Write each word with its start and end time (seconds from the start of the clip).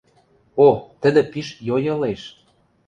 О, 0.67 0.69
тӹдӹ 1.01 1.21
пиш 1.31 1.47
йой 1.67 1.83
ылеш. 1.95 2.21